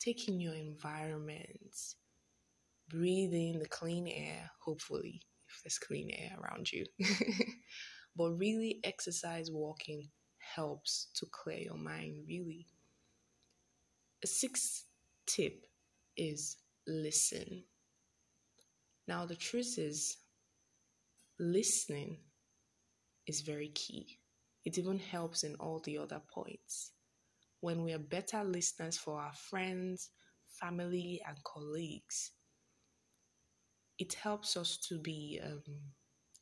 taking 0.01 0.41
your 0.41 0.55
environment, 0.55 1.75
breathing 2.89 3.59
the 3.59 3.69
clean 3.69 4.09
air, 4.09 4.51
hopefully, 4.65 5.23
if 5.49 5.63
there's 5.63 5.79
clean 5.79 6.11
air 6.13 6.37
around 6.41 6.71
you. 6.73 6.85
but 8.17 8.31
really, 8.33 8.81
exercise 8.85 9.51
walking 9.51 10.09
helps 10.39 11.09
to 11.15 11.27
clear 11.31 11.59
your 11.59 11.79
mind, 11.79 12.25
really. 12.29 12.67
A 14.25 14.27
sixth 14.27 14.87
tip 15.25 15.67
is 16.17 16.57
listen. 16.85 17.65
Now, 19.09 19.25
the 19.25 19.35
truth 19.35 19.79
is, 19.79 20.19
listening 21.39 22.19
is 23.27 23.41
very 23.43 23.69
key. 23.69 24.19
It 24.65 24.79
even 24.79 24.99
helps 24.99 25.45
in 25.45 25.57
all 25.57 25.81
the 25.81 25.99
other 25.99 26.21
points. 26.33 26.93
when 27.61 27.85
we 27.85 27.93
are 27.93 27.99
better 27.99 28.45
listeners 28.45 28.99
for 28.99 29.21
our 29.21 29.33
friends, 29.35 30.11
family, 30.49 31.21
and 31.27 31.43
colleagues, 31.45 32.33
it 33.99 34.15
helps 34.15 34.57
us 34.57 34.77
to 34.89 34.99
be 34.99 35.41
um, 35.45 35.63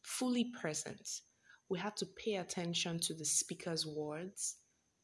fully 0.03 0.45
present. 0.61 1.09
We 1.69 1.79
have 1.79 1.95
to 1.97 2.07
pay 2.07 2.37
attention 2.37 2.99
to 3.01 3.15
the 3.15 3.25
speaker's 3.25 3.87
words, 3.87 4.57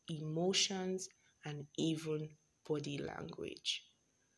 emotions, 0.08 1.08
and 1.44 1.66
even 1.76 2.28
body 2.68 2.98
language. 2.98 3.84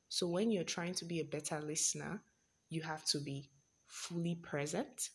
So, 0.08 0.26
when 0.28 0.50
you're 0.50 0.64
trying 0.64 0.94
to 0.94 1.04
be 1.04 1.20
a 1.20 1.24
better 1.24 1.60
listener, 1.60 2.22
you 2.68 2.82
have 2.82 3.04
to 3.06 3.18
be 3.18 3.50
fully 3.86 4.36
present. 4.36 5.10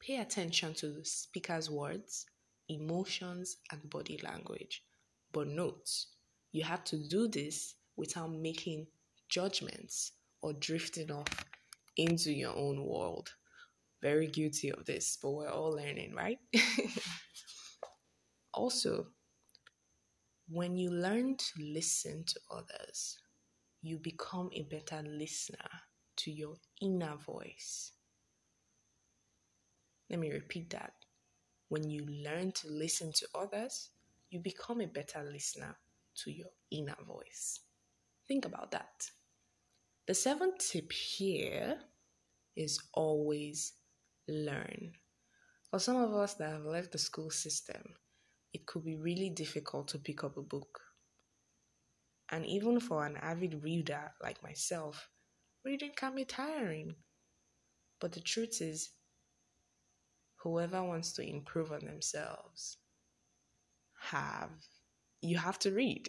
Pay 0.00 0.16
attention 0.18 0.74
to 0.74 0.88
the 0.88 1.04
speaker's 1.04 1.68
words, 1.68 2.26
emotions, 2.68 3.58
and 3.70 3.90
body 3.90 4.18
language. 4.22 4.82
But 5.32 5.48
note, 5.48 5.90
you 6.52 6.64
have 6.64 6.84
to 6.84 6.96
do 6.96 7.28
this 7.28 7.74
without 7.96 8.32
making 8.32 8.86
judgments 9.28 10.12
or 10.42 10.52
drifting 10.54 11.10
off 11.10 11.44
into 11.96 12.32
your 12.32 12.56
own 12.56 12.84
world. 12.84 13.30
Very 14.00 14.26
guilty 14.26 14.72
of 14.72 14.86
this, 14.86 15.18
but 15.22 15.30
we're 15.30 15.50
all 15.50 15.72
learning, 15.72 16.14
right? 16.14 16.38
also, 18.54 19.06
when 20.52 20.76
you 20.76 20.90
learn 20.90 21.36
to 21.36 21.62
listen 21.62 22.24
to 22.24 22.40
others, 22.50 23.16
you 23.82 23.98
become 23.98 24.50
a 24.52 24.62
better 24.62 25.00
listener 25.06 25.68
to 26.16 26.32
your 26.32 26.56
inner 26.80 27.14
voice. 27.24 27.92
Let 30.10 30.18
me 30.18 30.32
repeat 30.32 30.70
that. 30.70 30.92
When 31.68 31.88
you 31.88 32.04
learn 32.04 32.50
to 32.52 32.68
listen 32.68 33.12
to 33.12 33.28
others, 33.32 33.90
you 34.30 34.40
become 34.40 34.80
a 34.80 34.86
better 34.86 35.22
listener 35.22 35.76
to 36.24 36.32
your 36.32 36.50
inner 36.72 36.96
voice. 37.06 37.60
Think 38.26 38.44
about 38.44 38.72
that. 38.72 39.08
The 40.08 40.14
seventh 40.14 40.58
tip 40.58 40.90
here 40.90 41.78
is 42.56 42.80
always 42.92 43.74
learn. 44.26 44.94
For 45.70 45.78
some 45.78 45.96
of 45.96 46.12
us 46.12 46.34
that 46.34 46.50
have 46.50 46.64
left 46.64 46.90
the 46.90 46.98
school 46.98 47.30
system, 47.30 47.94
it 48.52 48.66
could 48.66 48.84
be 48.84 48.96
really 48.96 49.30
difficult 49.30 49.88
to 49.88 49.98
pick 49.98 50.24
up 50.24 50.36
a 50.36 50.42
book. 50.42 50.80
And 52.30 52.46
even 52.46 52.80
for 52.80 53.04
an 53.04 53.16
avid 53.16 53.62
reader 53.62 54.12
like 54.22 54.42
myself, 54.42 55.08
reading 55.64 55.92
can 55.96 56.14
be 56.14 56.24
tiring. 56.24 56.94
But 58.00 58.12
the 58.12 58.20
truth 58.20 58.60
is, 58.60 58.90
whoever 60.42 60.82
wants 60.82 61.12
to 61.14 61.22
improve 61.28 61.72
on 61.72 61.80
themselves 61.80 62.78
have 64.00 64.50
you 65.22 65.36
have 65.36 65.58
to 65.60 65.70
read. 65.70 66.08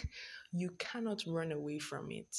you 0.52 0.70
cannot 0.78 1.24
run 1.26 1.52
away 1.52 1.78
from 1.78 2.10
it. 2.10 2.36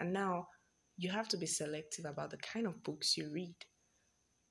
And 0.00 0.12
now 0.12 0.48
you 0.96 1.10
have 1.10 1.28
to 1.28 1.36
be 1.36 1.46
selective 1.46 2.06
about 2.06 2.30
the 2.30 2.38
kind 2.38 2.66
of 2.66 2.82
books 2.82 3.16
you 3.16 3.30
read. 3.30 3.54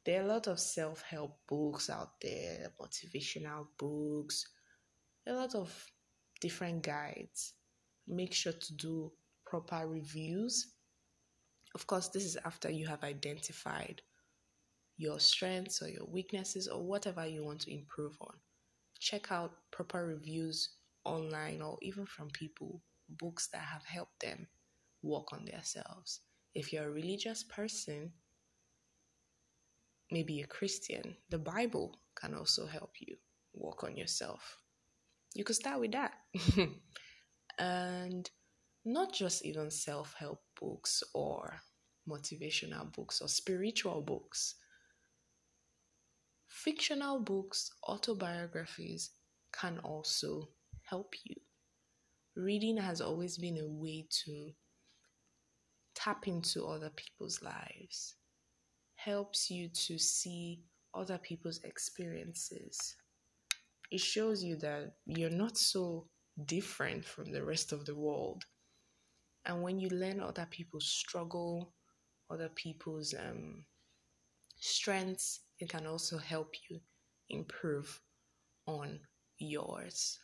There 0.05 0.21
are 0.21 0.25
a 0.25 0.27
lot 0.27 0.47
of 0.47 0.59
self 0.59 1.01
help 1.01 1.37
books 1.47 1.89
out 1.89 2.19
there, 2.21 2.71
motivational 2.79 3.67
books, 3.77 4.45
a 5.27 5.33
lot 5.33 5.55
of 5.55 5.71
different 6.39 6.83
guides. 6.83 7.53
Make 8.07 8.33
sure 8.33 8.53
to 8.53 8.73
do 8.75 9.11
proper 9.45 9.87
reviews. 9.87 10.73
Of 11.75 11.87
course, 11.87 12.09
this 12.09 12.25
is 12.25 12.37
after 12.45 12.69
you 12.69 12.87
have 12.87 13.03
identified 13.03 14.01
your 14.97 15.19
strengths 15.19 15.81
or 15.81 15.89
your 15.89 16.05
weaknesses 16.05 16.67
or 16.67 16.83
whatever 16.83 17.25
you 17.25 17.43
want 17.43 17.61
to 17.61 17.73
improve 17.73 18.17
on 18.21 18.35
check 19.01 19.31
out 19.31 19.51
proper 19.71 20.05
reviews 20.05 20.69
online 21.05 21.61
or 21.61 21.77
even 21.81 22.05
from 22.05 22.29
people, 22.29 22.81
books 23.09 23.47
that 23.51 23.63
have 23.63 23.83
helped 23.83 24.19
them 24.21 24.47
work 25.01 25.33
on 25.33 25.43
themselves. 25.45 26.21
If 26.53 26.71
you're 26.71 26.87
a 26.87 26.91
religious 26.91 27.43
person, 27.43 28.13
maybe 30.11 30.41
a 30.41 30.47
Christian, 30.47 31.15
the 31.29 31.39
Bible 31.39 31.99
can 32.15 32.33
also 32.33 32.65
help 32.67 32.95
you 32.99 33.15
work 33.53 33.83
on 33.83 33.95
yourself. 33.95 34.57
You 35.33 35.43
could 35.43 35.55
start 35.55 35.79
with 35.79 35.93
that. 35.93 36.13
and 37.59 38.29
not 38.85 39.13
just 39.13 39.45
even 39.45 39.71
self 39.71 40.13
help 40.17 40.41
books 40.59 41.03
or 41.13 41.61
motivational 42.09 42.91
books 42.93 43.21
or 43.21 43.27
spiritual 43.27 44.01
books. 44.01 44.55
Fictional 46.47 47.19
books, 47.19 47.71
autobiographies 47.87 49.11
can 49.53 49.79
also 49.79 50.49
help 50.83 51.13
you. 51.23 51.35
Reading 52.35 52.77
has 52.77 53.01
always 53.01 53.37
been 53.37 53.57
a 53.57 53.67
way 53.67 54.07
to 54.25 54.51
tap 55.95 56.27
into 56.27 56.65
other 56.65 56.89
people's 56.89 57.41
lives, 57.41 58.15
helps 59.03 59.49
you 59.49 59.67
to 59.69 59.97
see 59.97 60.61
other 60.93 61.17
people's 61.17 61.59
experiences. 61.63 62.95
It 63.89 63.99
shows 63.99 64.43
you 64.43 64.55
that 64.57 64.93
you're 65.05 65.29
not 65.29 65.57
so 65.57 66.07
different 66.45 67.03
from 67.03 67.31
the 67.31 67.43
rest 67.43 67.71
of 67.71 67.85
the 67.85 67.95
world. 67.95 68.43
And 69.45 69.63
when 69.63 69.79
you 69.79 69.89
learn 69.89 70.19
other 70.19 70.47
people's 70.49 70.87
struggle, 70.87 71.73
other 72.29 72.49
people's 72.49 73.13
um, 73.13 73.65
strengths, 74.59 75.41
it 75.59 75.69
can 75.69 75.87
also 75.87 76.17
help 76.17 76.53
you 76.69 76.79
improve 77.29 77.99
on 78.67 78.99
yours. 79.39 80.19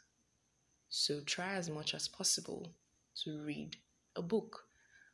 So 0.90 1.22
try 1.26 1.56
as 1.56 1.70
much 1.70 1.94
as 1.96 2.08
possible 2.08 2.76
to 3.24 3.42
read 3.44 3.76
a 4.16 4.22
book. 4.22 4.60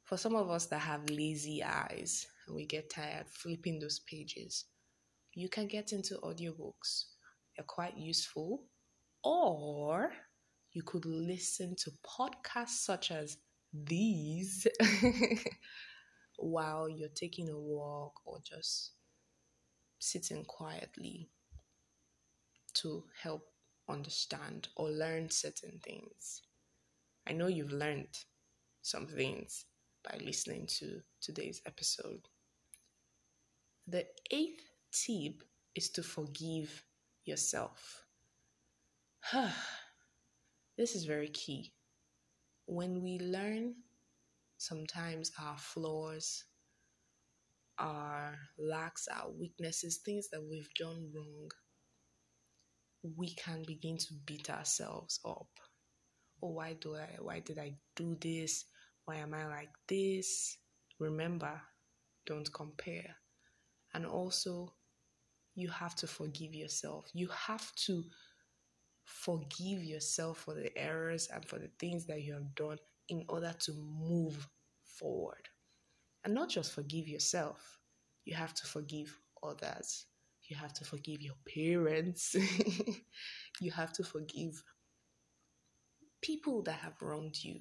For 0.03 0.17
some 0.17 0.35
of 0.35 0.49
us 0.49 0.65
that 0.67 0.79
have 0.79 1.09
lazy 1.09 1.63
eyes 1.63 2.27
and 2.47 2.55
we 2.55 2.65
get 2.65 2.89
tired 2.89 3.27
flipping 3.29 3.79
those 3.79 3.99
pages, 3.99 4.65
you 5.33 5.49
can 5.49 5.67
get 5.67 5.91
into 5.91 6.15
audiobooks. 6.23 7.05
They're 7.55 7.65
quite 7.65 7.97
useful. 7.97 8.63
Or 9.23 10.11
you 10.73 10.83
could 10.83 11.05
listen 11.05 11.75
to 11.77 11.91
podcasts 12.05 12.83
such 12.83 13.11
as 13.11 13.37
these 13.73 14.67
while 16.37 16.89
you're 16.89 17.09
taking 17.09 17.49
a 17.49 17.57
walk 17.57 18.13
or 18.25 18.39
just 18.43 18.91
sitting 19.99 20.43
quietly 20.45 21.29
to 22.73 23.03
help 23.21 23.47
understand 23.87 24.67
or 24.75 24.89
learn 24.89 25.29
certain 25.29 25.79
things. 25.83 26.41
I 27.27 27.33
know 27.33 27.47
you've 27.47 27.71
learned 27.71 28.17
some 28.81 29.07
things 29.07 29.65
by 30.03 30.17
listening 30.23 30.67
to 30.79 31.01
today's 31.21 31.61
episode. 31.65 32.27
The 33.87 34.05
eighth 34.31 34.63
tip 34.91 35.43
is 35.75 35.89
to 35.91 36.03
forgive 36.03 36.85
yourself. 37.25 38.05
this 40.77 40.95
is 40.95 41.03
very 41.03 41.29
key. 41.29 41.73
When 42.65 43.03
we 43.03 43.19
learn 43.19 43.75
sometimes 44.57 45.31
our 45.37 45.57
flaws, 45.57 46.45
our 47.77 48.37
lacks, 48.57 49.09
our 49.09 49.29
weaknesses, 49.31 49.97
things 49.97 50.29
that 50.29 50.41
we've 50.41 50.73
done 50.79 51.11
wrong, 51.13 51.49
we 53.17 53.33
can 53.35 53.63
begin 53.67 53.97
to 53.97 54.13
beat 54.25 54.49
ourselves 54.49 55.19
up. 55.25 55.49
Oh, 56.41 56.51
why 56.51 56.73
do 56.79 56.95
I 56.95 57.17
why 57.19 57.39
did 57.39 57.59
I 57.59 57.75
do 57.97 58.15
this? 58.19 58.65
Why 59.05 59.17
am 59.17 59.33
I 59.33 59.45
like 59.47 59.73
this? 59.87 60.57
Remember, 60.99 61.61
don't 62.25 62.51
compare. 62.53 63.15
And 63.93 64.05
also 64.05 64.73
you 65.55 65.69
have 65.69 65.95
to 65.95 66.07
forgive 66.07 66.53
yourself. 66.53 67.09
You 67.13 67.27
have 67.29 67.73
to 67.87 68.03
forgive 69.05 69.83
yourself 69.83 70.39
for 70.39 70.53
the 70.53 70.75
errors 70.77 71.29
and 71.33 71.45
for 71.45 71.59
the 71.59 71.69
things 71.79 72.05
that 72.07 72.21
you 72.23 72.33
have 72.33 72.55
done 72.55 72.77
in 73.09 73.25
order 73.29 73.53
to 73.59 73.73
move 73.73 74.47
forward. 74.83 75.49
And 76.23 76.33
not 76.33 76.49
just 76.49 76.71
forgive 76.73 77.07
yourself, 77.07 77.79
you 78.25 78.33
have 78.35 78.53
to 78.53 78.65
forgive 78.65 79.19
others. 79.43 80.05
You 80.43 80.55
have 80.55 80.73
to 80.73 80.85
forgive 80.85 81.21
your 81.21 81.35
parents. 81.53 82.35
you 83.61 83.71
have 83.71 83.93
to 83.93 84.03
forgive 84.03 84.63
people 86.21 86.61
that 86.63 86.79
have 86.79 87.01
wronged 87.01 87.43
you 87.43 87.59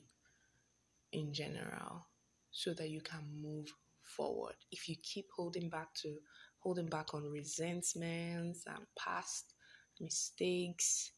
in 1.12 1.32
general 1.32 2.06
so 2.50 2.72
that 2.74 2.90
you 2.90 3.00
can 3.00 3.20
move 3.42 3.72
forward. 4.04 4.54
If 4.70 4.88
you 4.88 4.96
keep 5.02 5.26
holding 5.34 5.68
back 5.68 5.94
to 6.02 6.16
holding 6.58 6.86
back 6.86 7.14
on 7.14 7.30
resentments 7.30 8.64
and 8.66 8.86
past 8.96 9.54
mistakes 10.00 11.12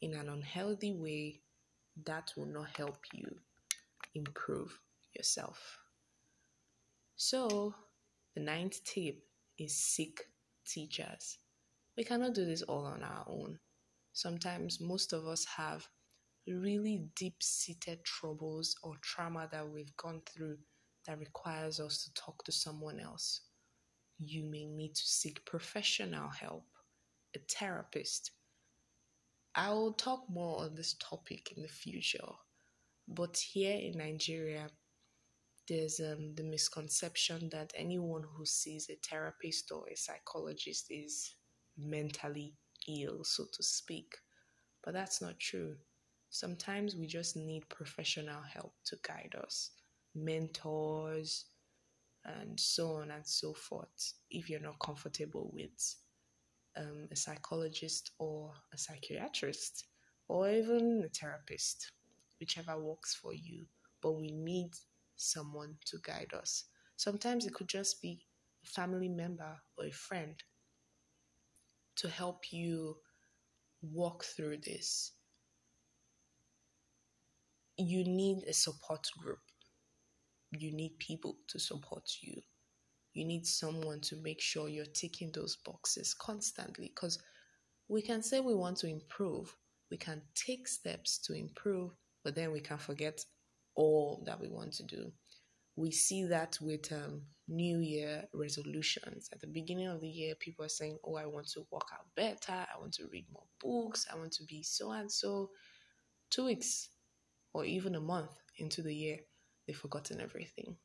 in 0.00 0.14
an 0.14 0.28
unhealthy 0.28 0.92
way, 0.92 1.40
that 2.06 2.32
will 2.36 2.46
not 2.46 2.68
help 2.76 2.98
you 3.12 3.26
improve 4.14 4.78
yourself. 5.14 5.78
So, 7.16 7.74
the 8.34 8.40
ninth 8.40 8.82
tip 8.84 9.18
is 9.58 9.76
seek 9.76 10.20
teachers. 10.66 11.38
We 11.96 12.04
cannot 12.04 12.34
do 12.34 12.44
this 12.44 12.62
all 12.62 12.86
on 12.86 13.02
our 13.02 13.24
own. 13.28 13.58
Sometimes 14.12 14.80
most 14.80 15.12
of 15.12 15.26
us 15.26 15.44
have 15.44 15.86
really 16.46 17.04
deep 17.16 17.42
seated 17.42 18.04
troubles 18.04 18.74
or 18.82 18.94
trauma 19.02 19.48
that 19.52 19.68
we've 19.68 19.94
gone 19.96 20.22
through 20.26 20.56
that 21.06 21.18
requires 21.18 21.80
us 21.80 22.04
to 22.04 22.14
talk 22.14 22.44
to 22.44 22.52
someone 22.52 23.00
else, 23.00 23.42
you 24.18 24.44
may 24.44 24.66
need 24.66 24.94
to 24.94 25.02
seek 25.02 25.44
professional 25.44 26.28
help, 26.28 26.66
a 27.34 27.38
therapist. 27.38 28.32
I 29.54 29.70
will 29.70 29.92
talk 29.92 30.28
more 30.28 30.60
on 30.60 30.74
this 30.74 30.94
topic 30.94 31.52
in 31.56 31.62
the 31.62 31.68
future, 31.68 32.32
but 33.08 33.36
here 33.36 33.76
in 33.76 33.98
Nigeria, 33.98 34.68
there's 35.68 36.00
um, 36.00 36.34
the 36.34 36.42
misconception 36.42 37.48
that 37.50 37.72
anyone 37.76 38.24
who 38.36 38.44
sees 38.44 38.90
a 38.90 38.96
therapist 39.08 39.70
or 39.70 39.84
a 39.88 39.96
psychologist 39.96 40.86
is 40.90 41.34
mentally 41.78 42.54
ill, 42.88 43.24
so 43.24 43.44
to 43.52 43.62
speak. 43.62 44.16
But 44.82 44.94
that's 44.94 45.20
not 45.22 45.38
true. 45.38 45.76
Sometimes 46.30 46.96
we 46.96 47.06
just 47.06 47.36
need 47.36 47.68
professional 47.68 48.42
help 48.42 48.74
to 48.86 48.96
guide 49.06 49.34
us, 49.42 49.70
mentors, 50.14 51.46
and 52.24 52.58
so 52.58 52.96
on 52.96 53.10
and 53.10 53.26
so 53.26 53.52
forth. 53.54 54.14
If 54.30 54.48
you're 54.50 54.60
not 54.60 54.78
comfortable 54.80 55.50
with 55.52 55.96
um, 56.76 57.08
a 57.10 57.16
psychologist 57.16 58.12
or 58.18 58.52
a 58.72 58.78
psychiatrist, 58.78 59.86
or 60.28 60.50
even 60.50 61.02
a 61.04 61.08
therapist, 61.08 61.92
whichever 62.40 62.78
works 62.78 63.14
for 63.14 63.34
you, 63.34 63.66
but 64.02 64.12
we 64.12 64.30
need 64.32 64.70
someone 65.16 65.76
to 65.86 65.98
guide 66.04 66.32
us. 66.34 66.64
Sometimes 66.96 67.46
it 67.46 67.54
could 67.54 67.68
just 67.68 68.00
be 68.02 68.26
a 68.64 68.68
family 68.68 69.08
member 69.08 69.60
or 69.76 69.86
a 69.86 69.90
friend 69.90 70.42
to 71.96 72.08
help 72.08 72.52
you 72.52 72.96
walk 73.82 74.24
through 74.24 74.58
this 74.58 75.12
you 77.80 78.04
need 78.04 78.44
a 78.46 78.52
support 78.52 79.06
group. 79.18 79.40
You 80.52 80.72
need 80.72 80.98
people 80.98 81.36
to 81.48 81.58
support 81.58 82.10
you. 82.20 82.40
You 83.12 83.24
need 83.24 83.46
someone 83.46 84.00
to 84.02 84.16
make 84.16 84.40
sure 84.40 84.68
you're 84.68 84.84
ticking 84.86 85.32
those 85.32 85.56
boxes 85.56 86.14
constantly 86.14 86.92
because 86.94 87.18
we 87.88 88.02
can 88.02 88.22
say 88.22 88.40
we 88.40 88.54
want 88.54 88.76
to 88.78 88.86
improve, 88.86 89.56
we 89.90 89.96
can 89.96 90.22
take 90.34 90.68
steps 90.68 91.18
to 91.26 91.34
improve, 91.34 91.90
but 92.24 92.36
then 92.36 92.52
we 92.52 92.60
can 92.60 92.78
forget 92.78 93.24
all 93.74 94.22
that 94.26 94.40
we 94.40 94.48
want 94.48 94.72
to 94.74 94.84
do. 94.84 95.12
We 95.76 95.90
see 95.90 96.24
that 96.24 96.58
with 96.60 96.92
um, 96.92 97.22
New 97.48 97.78
Year 97.78 98.24
resolutions. 98.32 99.28
At 99.32 99.40
the 99.40 99.46
beginning 99.46 99.88
of 99.88 100.00
the 100.00 100.08
year, 100.08 100.34
people 100.38 100.64
are 100.64 100.68
saying, 100.68 100.98
Oh, 101.04 101.16
I 101.16 101.26
want 101.26 101.48
to 101.52 101.66
work 101.70 101.88
out 101.92 102.06
better, 102.14 102.52
I 102.52 102.78
want 102.78 102.92
to 102.94 103.08
read 103.10 103.26
more 103.32 103.46
books, 103.60 104.06
I 104.12 104.16
want 104.16 104.32
to 104.32 104.44
be 104.44 104.62
so 104.62 104.92
and 104.92 105.10
so. 105.10 105.50
Two 106.30 106.44
weeks 106.44 106.90
or 107.54 107.64
even 107.64 107.96
a 107.96 108.00
month 108.00 108.30
into 108.58 108.82
the 108.82 108.94
year, 108.94 109.18
they've 109.70 109.78
forgotten 109.78 110.20
everything. 110.20 110.76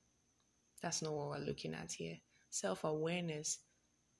That's 0.81 1.01
not 1.01 1.13
what 1.13 1.29
we're 1.29 1.45
looking 1.45 1.73
at 1.73 1.91
here. 1.91 2.17
Self 2.51 2.83
awareness 2.83 3.59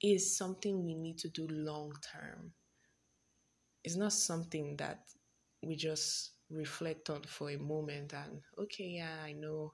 is 0.02 0.36
something 0.36 0.84
we 0.84 0.96
need 0.96 1.20
to 1.20 1.30
do 1.30 1.48
long 1.52 1.94
term. 2.12 2.52
It's 3.84 3.96
not 3.96 4.12
something 4.12 4.76
that 4.78 5.02
we 5.62 5.76
just 5.76 6.32
reflect 6.50 7.12
on 7.12 7.22
for 7.22 7.52
a 7.52 7.58
moment 7.58 8.14
and, 8.14 8.42
okay, 8.58 8.86
yeah, 8.86 9.18
I 9.24 9.34
know, 9.34 9.74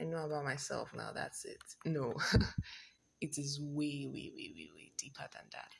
I 0.00 0.04
know 0.04 0.24
about 0.24 0.44
myself 0.44 0.90
now, 0.96 1.12
that's 1.14 1.44
it. 1.44 1.62
No, 1.84 2.14
it 3.20 3.38
is 3.38 3.60
way, 3.60 4.08
way, 4.12 4.32
way, 4.34 4.52
way, 4.56 4.68
way 4.74 4.92
deeper 4.98 5.28
than 5.32 5.44
that. 5.52 5.70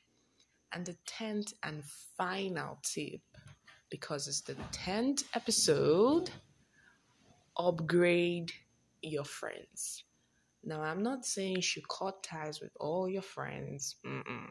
And 0.72 0.86
the 0.86 0.96
tenth 1.06 1.52
and 1.64 1.82
final 2.16 2.78
tip 2.84 3.20
because 3.90 4.28
it's 4.28 4.42
the 4.42 4.54
10th 4.72 5.24
episode. 5.34 6.30
Upgrade 7.56 8.52
your 9.02 9.24
friends. 9.24 10.04
Now, 10.64 10.80
I'm 10.82 11.02
not 11.02 11.26
saying 11.26 11.56
you 11.56 11.62
should 11.62 11.88
cut 11.88 12.22
ties 12.22 12.60
with 12.60 12.72
all 12.80 13.08
your 13.08 13.22
friends 13.22 13.96
Mm-mm. 14.04 14.48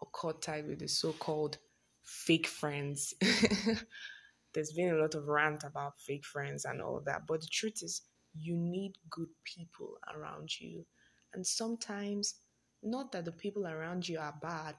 or 0.00 0.08
cut 0.18 0.42
ties 0.42 0.64
with 0.66 0.78
the 0.80 0.88
so 0.88 1.12
called 1.12 1.58
fake 2.02 2.46
friends. 2.46 3.14
There's 4.54 4.72
been 4.72 4.94
a 4.94 4.98
lot 5.00 5.14
of 5.14 5.28
rant 5.28 5.64
about 5.64 6.00
fake 6.00 6.24
friends 6.24 6.64
and 6.64 6.82
all 6.82 7.02
that, 7.06 7.26
but 7.26 7.40
the 7.40 7.46
truth 7.50 7.82
is, 7.82 8.02
you 8.34 8.56
need 8.56 8.94
good 9.10 9.28
people 9.44 9.98
around 10.14 10.58
you. 10.58 10.86
And 11.34 11.46
sometimes, 11.46 12.36
not 12.82 13.12
that 13.12 13.26
the 13.26 13.32
people 13.32 13.66
around 13.66 14.08
you 14.08 14.18
are 14.18 14.34
bad, 14.40 14.74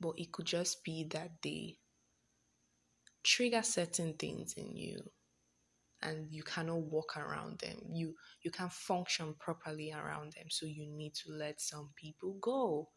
but 0.00 0.14
it 0.16 0.32
could 0.32 0.46
just 0.46 0.84
be 0.84 1.04
that 1.10 1.30
they 1.42 1.78
trigger 3.24 3.62
certain 3.62 4.14
things 4.14 4.54
in 4.54 4.76
you 4.76 5.10
and 6.02 6.26
you 6.30 6.42
cannot 6.42 6.82
walk 6.82 7.16
around 7.16 7.58
them. 7.60 7.78
You 7.90 8.14
you 8.42 8.50
can't 8.50 8.72
function 8.72 9.34
properly 9.38 9.92
around 9.92 10.32
them. 10.32 10.46
So 10.50 10.66
you 10.66 10.86
need 10.86 11.14
to 11.24 11.32
let 11.32 11.60
some 11.60 11.90
people 11.96 12.36
go 12.40 12.88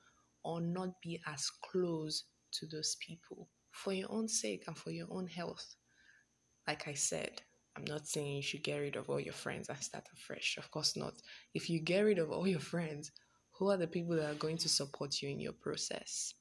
or 0.44 0.62
not 0.62 1.02
be 1.02 1.20
as 1.28 1.50
close 1.50 2.26
to 2.54 2.66
those 2.68 2.98
people 3.06 3.50
for 3.72 3.94
your 3.94 4.12
own 4.12 4.28
sake 4.28 4.64
and 4.68 4.78
for 4.78 4.92
your 4.92 5.08
own 5.12 5.28
health. 5.28 5.76
Like 6.68 6.88
i 6.88 6.94
said 6.94 7.42
i'm 7.76 7.86
not 7.86 8.08
saying 8.08 8.36
you 8.36 8.42
should 8.42 8.64
get 8.64 8.78
rid 8.78 8.96
of 8.96 9.10
all 9.10 9.20
your 9.20 9.34
friends 9.34 9.70
and 9.70 9.78
start 9.80 10.08
afresh. 10.14 10.58
Of 10.58 10.70
course 10.72 10.96
not. 10.98 11.14
If 11.54 11.70
you 11.70 11.80
get 11.80 12.02
rid 12.02 12.20
of 12.20 12.32
all 12.32 12.48
your 12.48 12.60
friends 12.60 13.12
who 13.52 13.70
are 13.70 13.78
the 13.78 13.88
people 13.88 14.16
that 14.16 14.32
are 14.32 14.36
going 14.36 14.58
to 14.58 14.70
support 14.70 15.22
you 15.22 15.30
in 15.30 15.40
your 15.40 15.54
process 15.54 16.34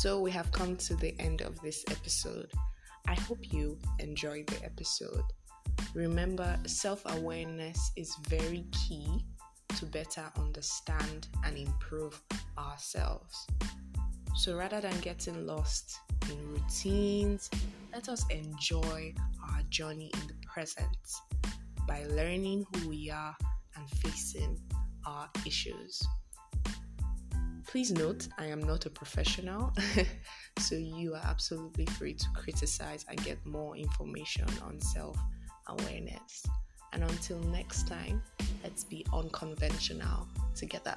So 0.00 0.20
we 0.20 0.30
have 0.30 0.52
come 0.52 0.76
to 0.76 0.94
the 0.94 1.12
end 1.18 1.40
of 1.40 1.60
this 1.60 1.84
episode. 1.90 2.52
I 3.08 3.14
hope 3.14 3.52
you 3.52 3.76
enjoyed 3.98 4.46
the 4.46 4.64
episode. 4.64 5.24
Remember, 5.92 6.56
self 6.66 7.02
awareness 7.16 7.90
is 7.96 8.14
very 8.28 8.64
key 8.70 9.24
to 9.76 9.86
better 9.86 10.22
understand 10.38 11.26
and 11.44 11.58
improve 11.58 12.22
ourselves. 12.56 13.44
So 14.36 14.56
rather 14.56 14.80
than 14.80 14.96
getting 15.00 15.44
lost 15.44 15.98
in 16.30 16.48
routines, 16.48 17.50
let 17.92 18.08
us 18.08 18.24
enjoy 18.30 19.14
our 19.50 19.62
journey 19.68 20.12
in 20.14 20.28
the 20.28 20.34
present 20.46 20.96
by 21.88 22.04
learning 22.10 22.66
who 22.72 22.90
we 22.90 23.10
are 23.10 23.34
and 23.74 23.90
facing 23.98 24.60
our 25.04 25.28
issues. 25.44 26.00
Please 27.68 27.92
note, 27.92 28.28
I 28.38 28.46
am 28.46 28.62
not 28.62 28.86
a 28.86 28.90
professional, 28.90 29.74
so 30.58 30.74
you 30.74 31.12
are 31.12 31.20
absolutely 31.22 31.84
free 31.84 32.14
to 32.14 32.26
criticize 32.34 33.04
and 33.10 33.22
get 33.22 33.44
more 33.44 33.76
information 33.76 34.46
on 34.62 34.80
self 34.80 35.18
awareness. 35.68 36.46
And 36.94 37.02
until 37.02 37.38
next 37.40 37.86
time, 37.86 38.22
let's 38.64 38.84
be 38.84 39.04
unconventional 39.12 40.26
together. 40.56 40.96